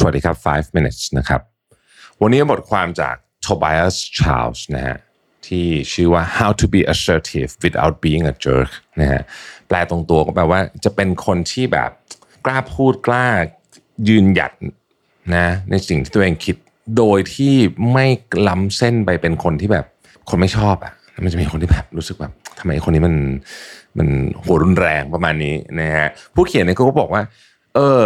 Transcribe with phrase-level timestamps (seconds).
[0.00, 1.40] สวัสดีครับ 5 minutes นะครับ
[2.22, 3.14] วันนี้บทความจาก
[3.46, 4.96] Tobias Charles นะฮะ
[5.46, 8.70] ที่ชื่อว่า how to be assertive without being a jerk
[9.00, 9.22] นะฮะ
[9.68, 11.90] แปลตรงตัวก็แปลว่าจะเป็นคนที่แบบ
[12.44, 13.26] กล้าพูดกล้า
[14.08, 14.52] ยืนหยัด
[15.36, 16.56] นะในสิ่งที่ตัวเองคิด
[16.98, 17.54] โดยที่
[17.92, 18.06] ไม่
[18.48, 19.86] ล้ำเส้นไปเป็นคนที่แบบ
[20.30, 20.92] คนไม่ชอบอะ
[21.24, 23.14] มันจะมีคนที่แบบรู้สึกแบบทำไมคนนี้มัน
[23.98, 24.08] มัน
[24.42, 27.22] หัวรุนแรงประมาณนี้นะฮะผู้เขียนเนี่ยเขาก็บอกว่า
[27.74, 28.04] เออ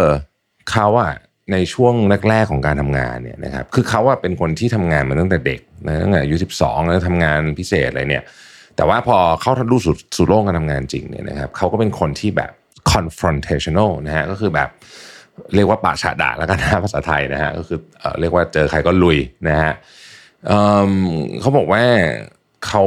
[0.73, 1.13] เขาอะ
[1.53, 1.95] ในช่วง
[2.29, 8.25] แรกๆของการทำงานเนี่ยนะครับคือเขาอะเป็นคนที่ทำงานมาตั้งแต่เด็กนะตั้งแต่อายุสิบสองแล้วทำงานพิเศษอะไรเนี่ย
[8.77, 12.51] แต่ว่าพอเข้าทัรู้สู่สู่โลกการทำงานจริงเนี่ยนะครับเขาก็เป็นคนที่แบบ
[12.93, 14.69] confrontational นะฮะก็คือแบบ
[15.55, 17.79] เรียกว่าปาฉาด่าแล้วกันนะภาษาไทยนะฮะก็คือ
[18.21, 19.73] เรียกว่าเจอใครก็ลุยนะฮะ
[20.47, 21.83] เเขาบอกว่า
[22.67, 22.85] เขา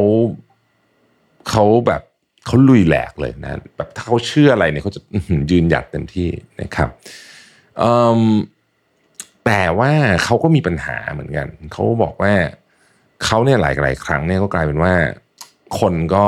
[1.50, 2.02] เขาแบบ
[2.46, 5.02] เขาลุยแหลกเลยนะแบบถ้าเขาเชื่ออะไรเนี่ยเขาจะ
[5.52, 6.30] ยืนหยัดเต็มที่
[6.62, 6.90] นะครับ
[9.46, 9.92] แต่ว่า
[10.24, 12.34] เขาก็มีปัญหาเหมือนกันเขาบอกว่า
[13.26, 14.94] เขาเนี่ยหลายหลายครั้งเนี่ยก็กลายเป็นว่า
[15.80, 16.26] คนก็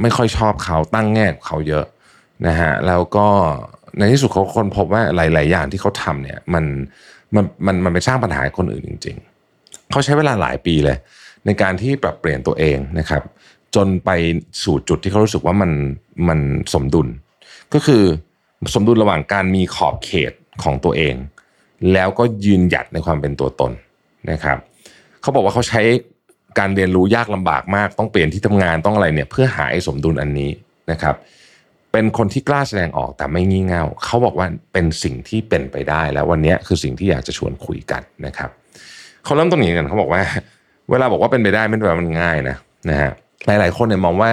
[0.00, 1.86] ไม่ค่อยชอบเขาตั้งแง่กับเขาเยอะ
[2.46, 3.28] นะฮะแล้วก็
[3.98, 6.64] ในที่สุดเขาคนพบว่าหลาย ๆ อย่างที่เขาทำเนี่ยมัน
[7.34, 9.16] มันมันมันไปสร้างปัญหาคนอื่นจริง
[9.54, 10.96] ๆเขาใช้เวลาหลายปีเลย
[11.46, 13.22] ในการที่ปรับเปลี่ยนตัวเองนะครับ
[13.74, 14.10] จนไป
[14.62, 15.70] สู่จุดที่เขารู้สึกว่ามัน
[16.28, 16.40] มัน
[16.74, 17.08] สมดุล
[17.74, 18.02] ก็คือ
[18.74, 20.32] สมดุลระหว่างการมีขอบเขต
[20.62, 21.14] ของตัวเอง
[21.92, 23.72] แล้วก็ยืนหยัดในความเป็นตัวตน
[24.30, 24.58] นะครับ
[25.22, 25.82] เขาบอกว่าเขาใช้
[26.58, 30.50] การเรียนรู้ยากลำบากมาก ต้องเปลี่ยนที่ทำงานต้องอะไรเนี่ยเพื่อหาไอ้สมดุลอันนี้
[30.90, 31.14] นะครับ
[31.92, 38.50] เป็นคนที่กล้าแสดงออกแต่ไม่งี่เง่าเขาบอกว่าเป็นสิ่งที่เป็นไปได้ แล้ววันนี้คือสิ่งที่อยากจะชวนคุยกันนะครับ
[39.24, 40.22] เขาเริ่มต้นอย่างนี้กันเขาบอกว่า
[40.90, 42.56] เวลาบอกว่าเป็นไปได้ไม่ได้แปลว่ามันง่ายนะ
[42.90, 43.10] นะฮะ
[43.46, 44.30] หลายๆคนเนี่ยมองว่า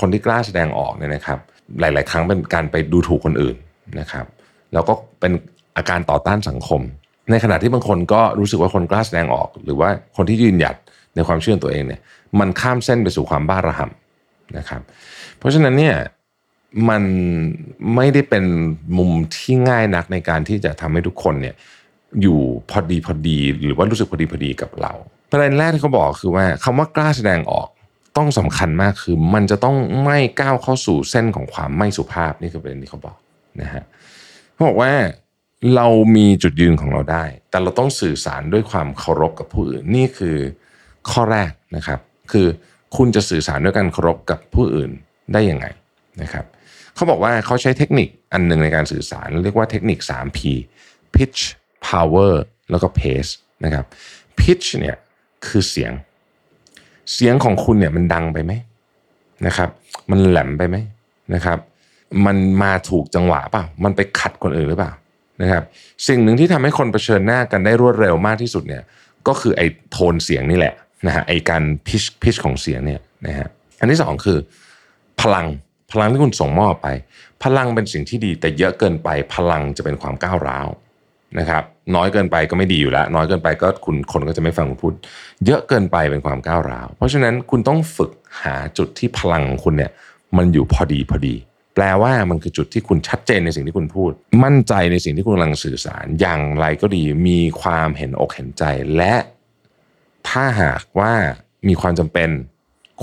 [0.00, 1.38] คนที่กล้าแสดงออกเนี่ยนะครับ
[1.80, 3.56] หลาย ๆ ครั้งเป็นการไปดูถูกคนอื่น
[4.00, 4.24] นะครับ
[4.72, 5.32] แล้วก็เป็น
[5.76, 6.80] อาการต่อต้านสังคม
[7.30, 10.76] ในขณะที่บางคนก็รู้สึกว่าคนกล้าแสดงออก หรือว่าคนที่ยืนหยัด
[11.14, 12.00] ในความเชื่อตัวเองเนี่ย
[12.40, 14.82] มันข้ามเส้นไปสู่ความบ้าระห่ำนะครับ
[15.38, 15.96] เพราะฉะนั้นเนี่ย
[16.88, 17.02] มัน
[17.94, 18.44] ไม่ได้เป็น
[18.98, 21.54] มุมที่ง่ายนักในการที่จะทำให้ทุกคนเนี่ย
[22.22, 24.92] อยู่พอดีพอดี หรือว่ารู้สึกพอดีพอดีกับเรา
[25.30, 27.68] ประเด็นแรกที่เขาบอกคือว่าคำว่ากล้าแสดงออก
[28.16, 33.16] ต้องสำคัญมากคือ มันจะต้องไม่ก้าวเข้าสู่เส้นของความไม่สุภาพนี่คือประเด็นที่เขาบอก
[33.60, 33.84] นะฮะ
[34.60, 34.94] เขาบอกว่า
[35.76, 40.36] เรามีจุดยืนของเราได้ แต่เราต้องสื่อสารด้วยความเคารพกับผู้อื่นนี่คือ
[41.10, 42.00] ข้อแรกนะครับ
[42.32, 42.46] คือ
[42.96, 44.90] คุณจะสื่อสารด้วยการเคารพกับผู้อื่น
[45.32, 45.66] ได้ยังไง
[46.22, 46.44] นะครับ
[46.94, 50.38] เขาบอกว่าเขาใช้เทคนิคอันหนึ่งในการสื่อสาร เรียกว่าเทคนิค 3P
[51.14, 51.40] pitch
[51.88, 52.34] power
[52.70, 53.32] แล้วก็ pace
[53.64, 53.84] นะครับ
[54.40, 54.96] pitch เนี่ย
[55.46, 55.92] คือเสียง
[57.12, 58.52] เสียงของคุณเนี่ยมันดังไปไหม
[59.46, 59.68] นะครับ
[60.10, 60.76] มันแหลมไปไหม
[61.34, 61.58] นะครับ
[62.26, 64.92] มันมาถูกจังหวะเปล่ามันไปขัดคนอื่นหรือเปล่า
[65.42, 65.62] นะครับ
[66.08, 68.82] สิ่งหนึ่งที่ทำให้คนเผชิญหน้ากันได้รวดเร็วมากที่สุดเนี่ย
[69.28, 70.74] ก็คือไอ้โทนเสียงนี่แหละ
[71.06, 73.48] นะฮะไอ้การพิชพิชของเสียงเนี่ยนะฮะ
[73.80, 74.38] อันที่สองคือ
[75.20, 75.46] พลัง
[75.92, 76.88] พลังที่คุณส่งมอบไป
[77.44, 80.68] พลังเป็นสิ่งที่ดีแต่เยอะเกินไป พลังจะเป็นความก้าวร้าว
[81.38, 81.62] นะครับ
[81.94, 84.94] น้อยเกินไปก็ไม่ดีอยู่แล้ว น้อยเกินไปก็คุณคนก็จะไม่ฟังคุณพูด
[85.46, 88.12] เยอะเกินไปเป็นความก้าวร้าว เพราะฉะนั้นคุณต้องฝึก
[88.42, 89.90] หาจุดที่พลังของคุณเนี่ย
[90.36, 91.34] มันอยู่พอดีพอดี
[91.74, 94.10] แปลว่ามันคือจุดที่คุณชัดเจนในสิ่งที่คุณพูด
[94.44, 98.64] มั่นใจในสิ่งที่คุณกำลังสื่อสาร อย่างไรก็ดีมีความเห็นอกเห็นใจ
[98.96, 99.14] และ
[100.28, 101.12] ถ้าหากว่า
[101.68, 102.30] มีความจำเป็น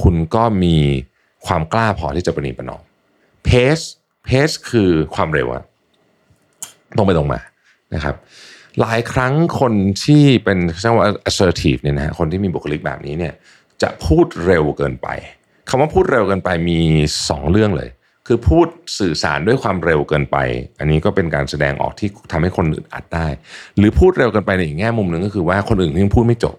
[0.01, 0.77] คุณก็มี
[1.47, 2.81] ความกล้าพอที่จะประนีประนอม
[3.45, 3.79] เพส
[4.25, 5.63] เพสคือความเร็วอะ
[6.97, 7.39] ตรงไปตรงมา
[7.93, 8.15] นะครับ
[8.81, 9.73] หลายครั้งคน
[10.03, 13.33] ที่เป็นเรียกว่า assertive เนี่ยนะฮะคนที่มีบุคลิกแบบนี้เนี่ย
[13.81, 15.07] จะพูดเร็วเกินไป
[15.69, 16.79] คำว่าพูดเร็วเกินไปมี
[17.15, 17.89] 2 เรื่องเลย
[18.27, 18.67] คือพูด
[18.99, 20.37] สื่อสารด้วยความเร็วเกินไป
[20.79, 23.27] อันนี้ก็เป็นการแสดงออกที่ทำให้คนอื่นอัดได้
[23.77, 26.55] หรือพูดเร็วเกินไปในอีกแง่มุมหนึ่งก็คือว่าคนอื่นยังพูดไม่จบ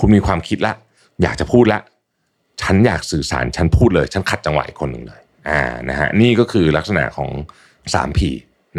[0.00, 0.74] คุณมีความคิดละ
[1.22, 1.80] อยากจะพูดละ
[2.62, 7.30] ฉันอยากสื่อสารฉันพูดเลย ฉันขัดจังหวะอีกคนหนึ่งเลยอ่านะฮะนี่ก็คือลักษณะของ
[7.92, 8.20] 3P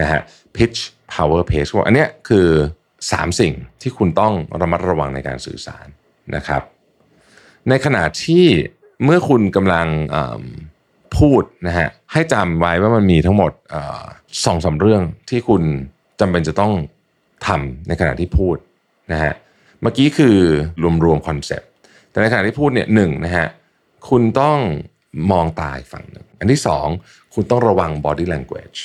[0.01, 0.21] นะฮะ
[0.55, 0.79] pitch
[1.13, 2.47] power pace อันเนี้ยคือ
[2.95, 5.87] 3 สิ่งที่คุณต้องระมัดระวังในการสื่อสาร
[6.35, 6.61] นะครับ
[7.69, 8.45] ในขณะที่
[9.03, 9.87] เมื่อคุณกำลัง
[11.17, 13.51] พูดนะฮะ ให้จำไว้ว่ามันมีทั้งหมด
[14.45, 15.63] สองสามเรื่องที่คุณ
[16.19, 16.73] จำเป็นจะต้อง
[17.47, 18.55] ทำในขณะที่พูด
[19.11, 19.33] นะฮะ
[19.81, 20.37] เมื่อกี้คือ
[21.05, 21.69] รวมๆคอนเซปต์
[22.11, 23.47] แต่ในขณะที่พูดเนี่ยหนึ่งนะฮะ
[24.09, 24.57] คุณต้อง
[25.31, 26.87] มองตาอีกฝั่งหนึ่งอันที่สอง
[27.33, 28.79] คุณต้องระวัง body language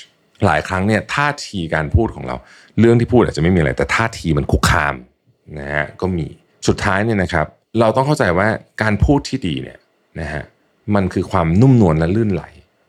[0.44, 2.37] หลายครั้งเนี่ยท่าทีการพูดของเรา
[2.78, 4.94] เรื่องที่พูดอาจจะไม่มีอะไร แต่ท่าทีมันคุกคาม
[5.61, 6.26] นะฮะก็มี
[6.69, 7.46] สุดท้ายเนี่ยนะครับ
[7.81, 8.49] เราต้องเข้าใจว่า
[8.82, 9.78] การพูดที่ดีเนี่ย
[10.20, 10.43] นะฮะ
[10.94, 12.44] มันคือความนุ่มนวลและลื่นไหล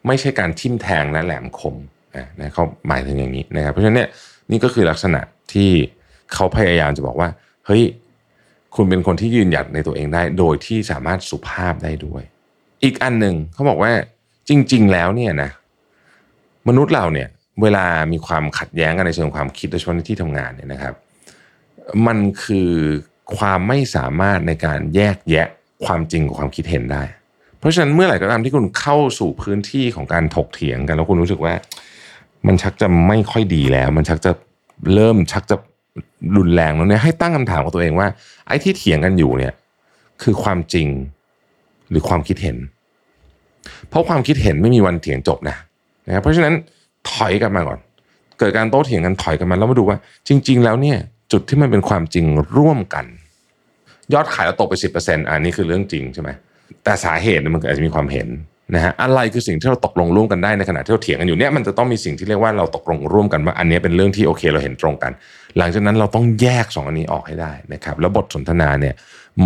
[0.07, 1.75] ไม่ใช่การทิ่มแทงและแหลมคม
[2.39, 4.09] นะเขาหมายถึงอย่างนี้นะครับ เพราะฉะนั้นเนี่ย
[4.51, 5.21] นี่ก็คือลักษณะ
[5.54, 5.71] ที่
[6.33, 7.30] เขาพยายามจะบอกว่า
[7.65, 7.83] เฮ้ย
[8.75, 12.24] คุณเป็นคนที่ยืนหยัดในตัวเองได้ โดยที่สามารถสุภาพได้ด้วย
[12.83, 13.92] อีกอันหนึ่งเขาบอกว่า
[14.50, 15.50] จริง ๆ แล้วเนี่ยนะ
[16.68, 17.27] มนุษย์เราเนี่ย
[17.62, 20.94] เวลามีความขัดแย้งกันในเชิงความคิดโดยเฉพาะในที่ทำงานเนี่ยนะครับ
[22.07, 22.71] มันคือ
[23.38, 25.48] ความไม่สามารถในการแยกแยะ
[25.86, 27.03] ความจริงกับความคิดเห็นได้
[27.67, 31.53] ราะฉะนั้นเมื่อไหร่ก็ตามที่คุณเข้าสู่พื้นที่ของการถกเถียงกัน แล้วคุณรู้สึกว่า
[32.47, 34.31] มันชักจะไม่ค่อยดีแล้ว มันชักจะ
[34.93, 35.55] เริ่มชักจะ
[36.37, 38.07] รุนแรงแล้วเนี่ยให้ตั้งคำถามกับตัวเองว่า
[38.47, 39.53] ไอ้ที่เถียงกันอยู่เนี่ย
[40.23, 40.87] คือความจริง
[41.89, 42.57] หรือความคิดเห็น
[43.89, 45.55] เพราะความคิดเห็นไม่มีวันเถียงจบนะ
[46.07, 46.53] นะครับเพราะฉะนั้น
[47.11, 47.79] ถอยกลันมาก่อน
[48.39, 49.97] เกิดการโต้เถียงกันถอยกันมาแล้วมาดูว่า
[50.27, 50.97] จริง ๆ แล้วเนี่ย
[51.31, 52.25] จุดที่มันเป็นความจริง
[52.57, 53.05] ร่วมกัน
[54.13, 56.29] ยอดขายเราตกไปสิบเปอร์เซ็นต์อันนี้คือเรื่องจริงใช่ไหม
[56.83, 58.27] แต่สาเหตุมันอาจจะมีความเห็น
[58.75, 65.11] นะฮะอะไรคือสิ่งที่เราตกลงร่วมกันได้ในขณะที่เราเถียงกันอยู่เนี่ยมันจะต้องมีสิ่งที่เรียกว่าเราตกลงร่วมกันว่าอันนี้เป็นเรื่องที่โอเคเราเห็นตรงกัน
[65.57, 68.95] หลังจากนั้นเราต้องแยกสองอันนี้ออกให้ได้นะครับแล้วบทสนทนาเนี่ย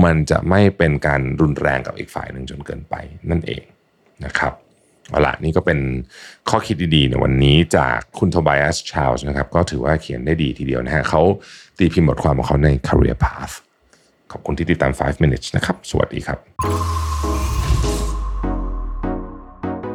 [0.04, 2.96] มันจะไม่เป็นการรุนแรงกับอีกฝ่ายหนึ่งจนเกินไป
[3.30, 3.64] นั่นเอง
[4.26, 4.54] นะครับ
[5.10, 5.80] เอาละนี่ก็เป็น
[6.50, 11.22] ข้อคิดดีๆในวันนี้จากคุณโทบายสชาลส์นะครับก็ถือว่าเขียนได้ดีทีเดียวนะฮะเขา
[11.78, 13.54] ตีพิมพ์บทความของเขาใน Career Path
[14.32, 17.01] ขอบคุณที่ติดตาม 5 minutes นะครับ สวัสดีครับ